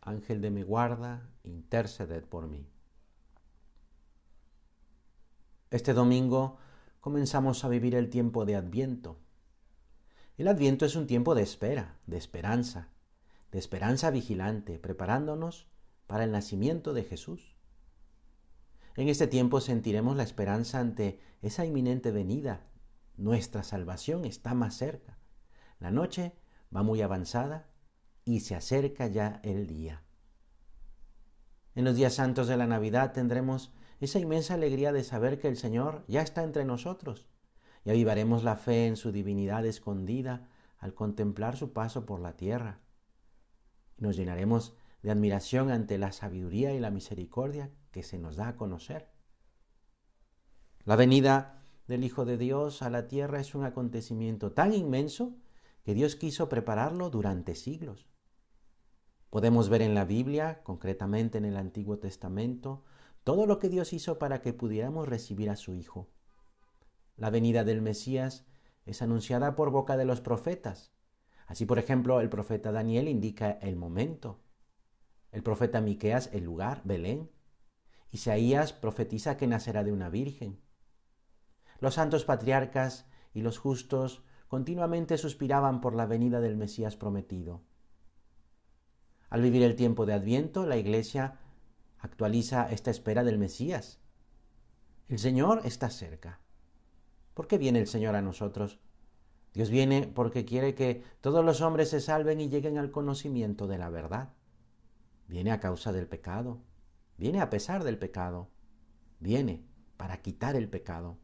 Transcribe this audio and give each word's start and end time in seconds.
Ángel 0.00 0.40
de 0.40 0.50
mi 0.50 0.62
guarda, 0.62 1.30
interceded 1.44 2.24
por 2.24 2.48
mí. 2.48 2.68
Este 5.70 5.92
domingo 5.92 6.56
comenzamos 7.00 7.64
a 7.64 7.68
vivir 7.68 7.94
el 7.94 8.08
tiempo 8.08 8.44
de 8.44 8.56
Adviento. 8.56 9.18
El 10.36 10.48
Adviento 10.48 10.86
es 10.86 10.96
un 10.96 11.06
tiempo 11.06 11.34
de 11.34 11.42
espera, 11.42 11.98
de 12.06 12.16
esperanza, 12.16 12.88
de 13.52 13.58
esperanza 13.58 14.10
vigilante, 14.10 14.78
preparándonos 14.78 15.66
para 16.06 16.24
el 16.24 16.32
nacimiento 16.32 16.94
de 16.94 17.04
Jesús. 17.04 17.56
En 18.96 19.08
este 19.08 19.26
tiempo 19.26 19.60
sentiremos 19.60 20.16
la 20.16 20.22
esperanza 20.22 20.80
ante 20.80 21.20
esa 21.42 21.64
inminente 21.64 22.10
venida. 22.10 22.66
Nuestra 23.16 23.62
salvación 23.62 24.24
está 24.24 24.54
más 24.54 24.74
cerca. 24.76 25.18
La 25.80 25.90
noche 25.90 26.34
va 26.74 26.82
muy 26.82 27.02
avanzada 27.02 27.68
y 28.28 28.40
se 28.40 28.54
acerca 28.54 29.06
ya 29.06 29.40
el 29.42 29.66
día. 29.66 30.02
En 31.74 31.86
los 31.86 31.96
días 31.96 32.12
santos 32.12 32.46
de 32.46 32.58
la 32.58 32.66
Navidad 32.66 33.14
tendremos 33.14 33.72
esa 34.00 34.18
inmensa 34.18 34.52
alegría 34.52 34.92
de 34.92 35.02
saber 35.02 35.38
que 35.38 35.48
el 35.48 35.56
Señor 35.56 36.04
ya 36.08 36.20
está 36.20 36.42
entre 36.42 36.66
nosotros 36.66 37.26
y 37.86 37.90
avivaremos 37.90 38.44
la 38.44 38.56
fe 38.56 38.86
en 38.86 38.96
su 38.96 39.12
divinidad 39.12 39.64
escondida 39.64 40.46
al 40.76 40.92
contemplar 40.92 41.56
su 41.56 41.72
paso 41.72 42.04
por 42.04 42.20
la 42.20 42.36
tierra. 42.36 42.80
Nos 43.96 44.16
llenaremos 44.16 44.76
de 45.02 45.10
admiración 45.10 45.70
ante 45.70 45.96
la 45.96 46.12
sabiduría 46.12 46.74
y 46.74 46.80
la 46.80 46.90
misericordia 46.90 47.70
que 47.92 48.02
se 48.02 48.18
nos 48.18 48.36
da 48.36 48.48
a 48.48 48.56
conocer. 48.56 49.08
La 50.84 50.96
venida 50.96 51.64
del 51.86 52.04
Hijo 52.04 52.26
de 52.26 52.36
Dios 52.36 52.82
a 52.82 52.90
la 52.90 53.08
tierra 53.08 53.40
es 53.40 53.54
un 53.54 53.64
acontecimiento 53.64 54.52
tan 54.52 54.74
inmenso 54.74 55.34
que 55.82 55.94
Dios 55.94 56.14
quiso 56.16 56.50
prepararlo 56.50 57.08
durante 57.08 57.54
siglos. 57.54 58.06
Podemos 59.30 59.68
ver 59.68 59.82
en 59.82 59.94
la 59.94 60.04
Biblia, 60.04 60.62
concretamente 60.62 61.38
en 61.38 61.44
el 61.44 61.56
Antiguo 61.56 61.98
Testamento, 61.98 62.84
todo 63.24 63.46
lo 63.46 63.58
que 63.58 63.68
Dios 63.68 63.92
hizo 63.92 64.18
para 64.18 64.40
que 64.40 64.54
pudiéramos 64.54 65.06
recibir 65.06 65.50
a 65.50 65.56
su 65.56 65.74
Hijo. 65.74 66.08
La 67.16 67.28
venida 67.28 67.64
del 67.64 67.82
Mesías 67.82 68.46
es 68.86 69.02
anunciada 69.02 69.54
por 69.54 69.70
boca 69.70 69.98
de 69.98 70.06
los 70.06 70.22
profetas. 70.22 70.92
Así, 71.46 71.66
por 71.66 71.78
ejemplo, 71.78 72.20
el 72.20 72.30
profeta 72.30 72.72
Daniel 72.72 73.06
indica 73.08 73.50
el 73.50 73.76
momento. 73.76 74.40
El 75.30 75.42
profeta 75.42 75.82
Miqueas 75.82 76.30
el 76.32 76.44
lugar, 76.44 76.80
Belén. 76.84 77.30
Isaías 78.10 78.72
profetiza 78.72 79.36
que 79.36 79.46
nacerá 79.46 79.84
de 79.84 79.92
una 79.92 80.08
virgen. 80.08 80.58
Los 81.80 81.94
santos 81.94 82.24
patriarcas 82.24 83.06
y 83.34 83.42
los 83.42 83.58
justos 83.58 84.22
continuamente 84.48 85.18
suspiraban 85.18 85.82
por 85.82 85.94
la 85.94 86.06
venida 86.06 86.40
del 86.40 86.56
Mesías 86.56 86.96
prometido. 86.96 87.62
Al 89.30 89.42
vivir 89.42 89.62
el 89.62 89.76
tiempo 89.76 90.06
de 90.06 90.14
Adviento, 90.14 90.66
la 90.66 90.76
Iglesia 90.76 91.38
actualiza 91.98 92.70
esta 92.70 92.90
espera 92.90 93.24
del 93.24 93.38
Mesías. 93.38 93.98
El 95.08 95.18
Señor 95.18 95.62
está 95.64 95.90
cerca. 95.90 96.40
¿Por 97.34 97.46
qué 97.46 97.58
viene 97.58 97.78
el 97.78 97.86
Señor 97.86 98.14
a 98.14 98.22
nosotros? 98.22 98.78
Dios 99.54 99.70
viene 99.70 100.06
porque 100.06 100.44
quiere 100.44 100.74
que 100.74 101.02
todos 101.20 101.44
los 101.44 101.60
hombres 101.60 101.90
se 101.90 102.00
salven 102.00 102.40
y 102.40 102.48
lleguen 102.48 102.78
al 102.78 102.90
conocimiento 102.90 103.66
de 103.66 103.78
la 103.78 103.90
verdad. 103.90 104.30
Viene 105.26 105.52
a 105.52 105.60
causa 105.60 105.92
del 105.92 106.06
pecado. 106.06 106.60
Viene 107.16 107.40
a 107.40 107.50
pesar 107.50 107.84
del 107.84 107.98
pecado. 107.98 108.50
Viene 109.20 109.64
para 109.96 110.22
quitar 110.22 110.56
el 110.56 110.68
pecado. 110.68 111.18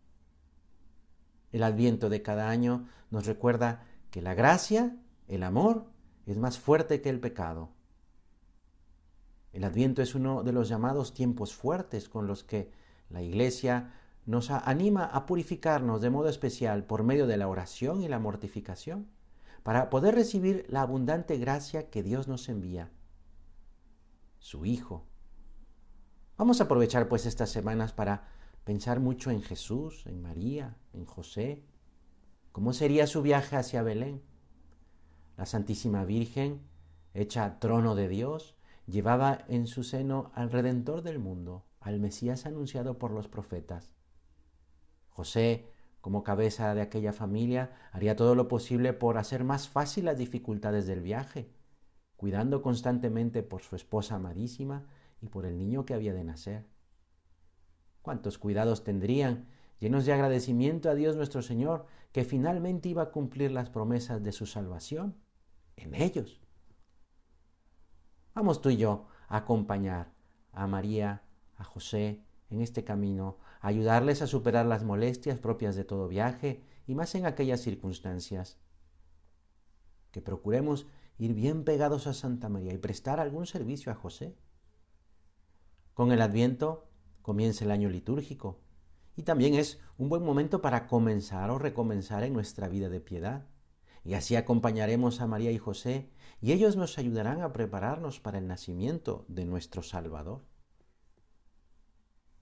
El 1.53 1.62
adviento 1.62 2.09
de 2.09 2.22
cada 2.22 2.50
año 2.50 2.88
nos 3.10 3.26
recuerda 3.26 3.84
que 4.10 4.20
la 4.20 4.34
gracia, 4.34 4.97
el 5.28 5.43
amor, 5.43 5.87
es 6.26 6.37
más 6.37 6.59
fuerte 6.59 7.00
que 7.00 7.10
el 7.10 7.20
pecado. 7.20 7.74
El 9.54 9.62
Adviento 9.62 10.03
es 10.03 10.16
uno 10.16 10.42
de 10.42 10.53
los 10.53 10.69
llamados 10.69 11.15
tiempos 11.15 11.54
fuertes 11.54 12.09
con 12.09 12.26
los 12.26 12.42
que 12.42 12.72
la 13.09 13.22
Iglesia 13.22 13.94
nos 14.26 14.50
anima 14.50 15.04
a 15.04 15.26
purificarnos 15.26 16.00
de 16.00 16.10
modo 16.10 16.28
especial 16.28 16.84
por 16.84 17.04
medio 17.04 17.28
de 17.28 17.37
la 17.37 17.47
oración 17.47 18.03
y 18.03 18.09
la 18.09 18.19
mortificación, 18.19 19.06
para 19.62 19.91
poder 19.91 20.16
recibir 20.16 20.66
la 20.69 20.82
abundante 20.82 21.38
gracia 21.38 21.88
que 21.88 22.03
Dios 22.03 22.26
nos 22.26 22.48
envía, 22.48 22.91
su 24.41 24.66
Hijo. 24.66 25.06
Vamos 26.37 26.60
a 26.60 26.64
aprovechar 26.64 27.09
pues 27.09 27.25
estas 27.25 27.50
semanas 27.50 27.93
para 27.93 28.26
pensar 28.64 28.98
mucho 28.98 29.31
en 29.31 29.41
Jesús, 29.41 30.04
en 30.06 30.20
María, 30.20 30.76
en 30.93 31.04
José. 31.04 31.62
¿Cómo 32.50 32.72
sería 32.72 33.06
su 33.06 33.22
viaje 33.22 33.54
hacia 33.54 33.84
Belén? 33.84 34.20
La 35.37 35.47
Santísima 35.47 36.04
Virgen, 36.04 36.60
hecha 37.14 37.60
trono 37.60 37.94
de 37.94 38.09
Dios, 38.09 38.56
llevaba 38.87 39.45
en 39.49 39.67
su 39.67 39.83
seno 39.83 40.31
al 40.34 40.50
Redentor 40.50 41.03
del 41.03 41.19
mundo, 41.19 41.65
al 41.81 42.00
Mesías 42.00 42.47
anunciado 42.47 42.99
por 42.99 43.11
los 43.11 43.28
profetas. 43.28 43.93
José, 45.09 45.71
como 46.00 46.22
cabeza 46.22 46.75
de 46.75 46.83
aquella 46.83 47.12
familia, 47.12 47.73
haría 47.93 48.17
todo 48.17 48.34
lo 48.34 48.49
posible 48.49 48.93
por 48.93 49.17
hacer 49.17 49.44
más 49.44 49.69
fácil 49.69 50.05
las 50.05 50.19
dificultades 50.19 50.87
del 50.87 51.00
viaje, 51.00 51.50
cuidando 52.17 52.62
constantemente 52.62 53.43
por 53.43 53.62
su 53.62 53.77
esposa 53.77 54.17
amadísima 54.17 54.87
y 55.21 55.28
por 55.28 55.47
el 55.47 55.56
niño 55.56 55.87
que 55.87 55.94
había 55.94 56.12
de 56.12 56.25
nacer. 56.25 56.67
¿Cuántos 58.03 58.37
cuidados 58.37 58.84
tendrían, 58.84 59.49
llenos 59.78 60.05
de 60.05 60.12
agradecimiento 60.12 60.91
a 60.91 60.94
Dios 60.94 61.17
nuestro 61.17 61.41
Señor, 61.41 61.87
que 62.12 62.25
finalmente 62.25 62.91
iba 62.91 63.03
a 63.03 63.11
cumplir 63.11 63.50
las 63.50 63.71
promesas 63.71 64.23
de 64.23 64.33
su 64.33 64.44
salvación 64.44 65.17
en 65.77 65.94
ellos? 65.94 66.44
Vamos 68.34 68.61
tú 68.61 68.71
y 68.71 68.77
yo 68.77 69.06
a 69.28 69.39
acompañar 69.39 70.12
a 70.53 70.67
María, 70.67 71.22
a 71.56 71.65
José 71.65 72.25
en 72.50 72.61
este 72.61 72.83
camino, 72.83 73.39
ayudarles 73.61 74.22
a 74.22 74.27
superar 74.27 74.67
las 74.67 74.84
molestias 74.84 75.39
propias 75.39 75.77
de 75.77 75.84
todo 75.84 76.09
viaje 76.09 76.62
y 76.87 76.94
más 76.94 77.15
en 77.15 77.27
aquellas 77.27 77.61
circunstancias. 77.61 78.59
Que 80.11 80.21
procuremos 80.21 80.87
ir 81.17 81.33
bien 81.34 81.65
pegados 81.65 82.06
a 82.06 82.15
Santa 82.15 82.49
María 82.49 82.73
y 82.73 82.78
prestar 82.78 83.21
algún 83.21 83.47
servicio 83.47 83.93
a 83.93 83.94
José. 83.94 84.37
Con 85.94 86.11
el 86.11 86.21
Adviento 86.21 86.89
comienza 87.23 87.65
el 87.65 87.71
año 87.71 87.89
litúrgico 87.89 88.61
y 89.17 89.23
también 89.23 89.55
es 89.55 89.81
un 89.97 90.09
buen 90.09 90.25
momento 90.25 90.61
para 90.61 90.89
comenzar 90.89 91.50
o 91.50 91.59
recomenzar 91.59 92.25
en 92.25 92.33
nuestra 92.33 92.69
vida 92.69 92.89
de 92.89 93.00
piedad. 93.00 93.47
Y 94.04 94.15
así 94.15 94.37
acompañaremos 94.37 95.20
a 95.20 95.26
María 95.26 95.50
y 95.50 95.59
José 95.59 96.10
y 96.41 96.53
ellos 96.53 96.76
nos 96.76 96.98
ayudarán 96.98 97.41
a 97.41 97.53
prepararnos 97.53 98.20
para 98.20 98.38
el 98.38 98.47
nacimiento 98.47 99.25
de 99.28 99.47
nuestro 99.47 99.82
Salvador. 99.82 100.42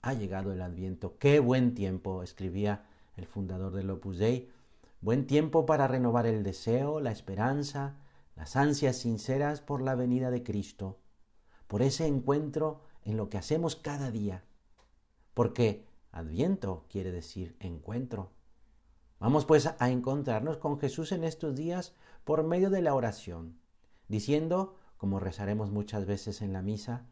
Ha 0.02 0.14
llegado 0.14 0.52
el 0.52 0.60
Adviento. 0.60 1.16
Qué 1.18 1.38
buen 1.38 1.74
tiempo, 1.74 2.24
escribía 2.24 2.84
el 3.16 3.26
fundador 3.26 3.72
del 3.72 3.90
Opus 3.90 4.18
Dei. 4.18 4.50
Buen 5.00 5.26
tiempo 5.28 5.64
para 5.64 5.86
renovar 5.86 6.26
el 6.26 6.42
deseo, 6.42 6.98
la 7.00 7.12
esperanza, 7.12 7.96
las 8.34 8.56
ansias 8.56 8.96
sinceras 8.96 9.60
por 9.60 9.82
la 9.82 9.94
venida 9.94 10.32
de 10.32 10.42
Cristo, 10.42 10.98
por 11.68 11.82
ese 11.82 12.06
encuentro 12.06 12.80
en 13.04 13.16
lo 13.16 13.28
que 13.28 13.38
hacemos 13.38 13.76
cada 13.76 14.10
día. 14.10 14.44
Porque 15.34 15.86
Adviento 16.10 16.84
quiere 16.90 17.12
decir 17.12 17.56
encuentro. 17.60 18.32
Vamos 19.22 19.44
pues 19.44 19.72
a 19.78 19.88
encontrarnos 19.88 20.56
con 20.56 20.80
Jesús 20.80 21.12
en 21.12 21.22
estos 21.22 21.54
días 21.54 21.94
por 22.24 22.42
medio 22.42 22.70
de 22.70 22.82
la 22.82 22.92
oración, 22.92 23.56
diciendo, 24.08 24.74
como 24.96 25.20
rezaremos 25.20 25.70
muchas 25.70 26.06
veces 26.06 26.42
en 26.42 26.52
la 26.52 26.60
misa, 26.60 27.06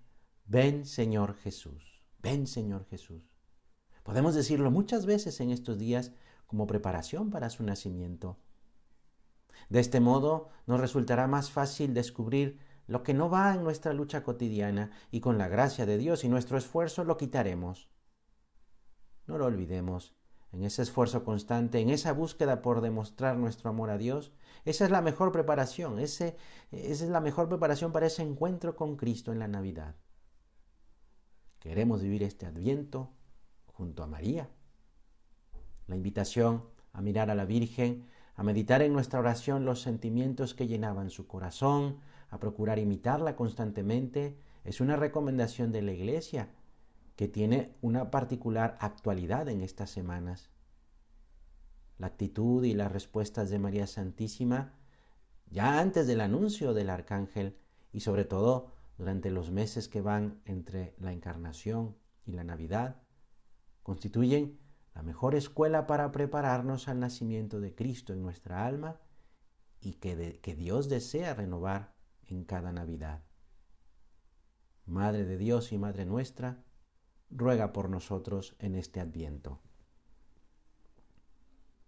ven 0.45 0.87
Señor 0.87 1.37
Jesús, 1.37 2.03
ven 2.21 2.49
Señor 2.49 2.85
Jesús. 2.87 3.23
Podemos 4.03 4.35
decirlo 4.35 4.73
muchas 4.73 5.07
veces 5.07 5.39
en 5.39 5.53
estos 5.53 5.79
días 5.79 6.11
como 6.49 6.67
preparación 6.67 7.31
para 7.31 7.49
su 7.49 7.63
nacimiento. 7.63 8.39
De 9.69 9.79
este 9.79 10.01
modo 10.01 10.49
nos 10.67 10.81
resultará 10.81 11.29
más 11.29 11.53
fácil 11.53 11.95
descubrir 11.95 12.59
lo 12.89 13.05
que 13.05 13.15
no 13.15 13.31
va 13.31 13.55
en 13.55 13.63
nuestra 13.63 13.93
lucha 13.93 14.25
cotidiana 14.25 14.91
y 15.13 15.21
con 15.21 15.39
la 15.39 15.47
gracia 15.47 15.87
de 15.87 15.97
Dios 15.97 16.25
y 16.25 16.29
nuestro 16.29 16.59
esfuerzo 16.59 17.05
lo 17.05 17.17
quitaremos. 17.17 17.89
No 19.29 19.39
lo 19.39 19.47
olvidemos, 19.47 20.17
en 20.53 20.65
ese 20.65 20.83
esfuerzo 20.83 21.25
constante, 21.25 21.81
en 21.81 21.91
esa 21.91 22.13
búsqueda 22.13 22.63
por 22.63 22.81
demostrar 22.81 23.37
nuestro 23.37 23.71
amor 23.71 23.91
a 23.91 23.99
Dios, 23.99 24.33
Esa 24.65 24.85
es 24.85 24.91
la 24.91 25.01
mejor 25.01 25.33
preparación, 25.33 25.99
esa 25.99 26.35
es 26.71 27.01
la 27.03 27.21
mejor 27.21 27.49
preparación 27.49 27.93
para 27.93 28.07
ese 28.07 28.23
encuentro 28.23 28.77
con 28.77 28.97
Cristo 28.97 29.33
en 29.33 29.39
la 29.39 29.49
Navidad. 29.49 29.97
Queremos 31.61 32.03
vivir 32.03 32.23
este 32.23 32.47
adviento 32.47 33.11
junto 33.67 34.03
a 34.03 34.07
María. 34.07 34.51
La 35.87 35.97
invitación 35.97 36.65
a 36.93 37.01
mirar 37.01 37.31
a 37.31 37.35
la 37.35 37.47
Virgen, 37.47 38.07
a 38.35 38.43
meditar 38.43 38.83
en 38.83 38.93
nuestra 38.93 39.21
oración 39.21 39.65
los 39.65 39.81
sentimientos 39.81 40.55
que 40.55 40.67
llenaban 40.67 41.11
su 41.11 41.27
corazón, 41.27 41.99
a 42.29 42.39
procurar 42.39 42.79
imitarla 42.79 43.37
constantemente, 43.37 44.39
es 44.65 44.81
una 44.81 44.97
recomendación 44.97 45.73
de 45.73 45.83
la 45.83 45.93
Iglesia 45.93 46.51
que 47.17 47.29
tiene 47.29 47.77
una 47.83 48.11
particular 48.11 48.77
actualidad 48.81 49.49
en 49.49 49.61
estas 49.61 49.91
semanas. 49.91 50.51
La 51.99 52.09
actitud 52.09 52.65
y 52.65 52.75
las 52.75 52.91
respuestas 52.91 53.51
de 53.51 53.59
María 53.59 53.87
Santísima, 53.87 54.75
ya 55.51 55.81
antes 55.81 56.07
del 56.07 56.21
anuncio 56.21 56.73
del 56.73 56.91
Arcángel 56.91 57.59
y 57.93 58.01
sobre 58.01 58.25
todo 58.25 58.73
durante 58.97 59.31
los 59.31 59.51
meses 59.51 59.89
que 59.89 60.01
van 60.01 60.41
entre 60.45 60.95
la 60.99 61.13
Encarnación 61.13 61.97
y 62.25 62.33
la 62.33 62.45
Navidad, 62.45 63.03
constituyen 63.83 64.59
la 64.95 65.03
mejor 65.03 65.35
escuela 65.35 65.87
para 65.87 66.11
prepararnos 66.13 66.89
al 66.89 67.01
nacimiento 67.01 67.61
de 67.61 67.75
Cristo 67.75 68.13
en 68.13 68.23
nuestra 68.23 68.67
alma 68.67 69.01
y 69.81 69.95
que, 69.95 70.39
que 70.43 70.55
Dios 70.55 70.89
desea 70.89 71.35
renovar 71.35 71.95
en 72.27 72.45
cada 72.45 72.73
Navidad. 72.73 73.23
Madre 74.87 75.25
de 75.25 75.39
Dios 75.39 75.73
y 75.73 75.79
Madre 75.79 76.05
nuestra, 76.05 76.63
ruega 77.31 77.73
por 77.73 77.89
nosotros 77.89 78.55
en 78.59 78.75
este 78.75 79.01
adviento. 79.01 79.61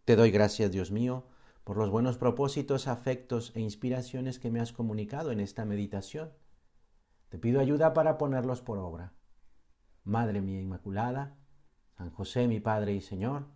Te 0.04 0.16
doy 0.16 0.30
gracias, 0.30 0.72
Dios 0.72 0.90
mío, 0.90 1.24
por 1.64 1.76
los 1.76 1.90
buenos 1.90 2.18
propósitos, 2.18 2.88
afectos 2.88 3.52
e 3.54 3.60
inspiraciones 3.60 4.38
que 4.38 4.50
me 4.50 4.60
has 4.60 4.72
comunicado 4.72 5.30
en 5.30 5.40
esta 5.40 5.64
meditación. 5.64 6.32
Te 7.28 7.38
pido 7.38 7.60
ayuda 7.60 7.94
para 7.94 8.18
ponerlos 8.18 8.62
por 8.62 8.78
obra. 8.78 9.12
Madre 10.04 10.40
mía 10.40 10.60
Inmaculada, 10.60 11.36
San 11.96 12.10
José 12.10 12.48
mi 12.48 12.58
Padre 12.58 12.94
y 12.94 13.00
Señor, 13.00 13.46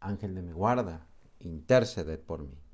Ángel 0.00 0.34
de 0.34 0.42
mi 0.42 0.52
guarda, 0.52 1.08
interceded 1.40 2.20
por 2.20 2.44
mí. 2.44 2.67